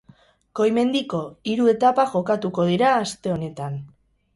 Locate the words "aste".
3.07-3.39